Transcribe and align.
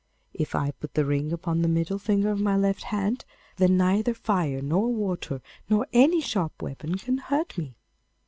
If 0.33 0.55
I 0.55 0.71
put 0.71 0.95
the 0.95 1.05
ring 1.05 1.31
upon 1.31 1.61
the 1.61 1.67
middle 1.67 1.99
finger 1.99 2.31
of 2.31 2.41
my 2.41 2.57
left 2.57 2.85
hand, 2.85 3.23
then 3.57 3.77
neither 3.77 4.15
fire 4.15 4.59
nor 4.59 4.91
water 4.91 5.43
nor 5.69 5.85
any 5.93 6.21
sharp 6.21 6.59
weapon 6.63 6.97
can 6.97 7.19
hurt 7.19 7.55
me. 7.55 7.75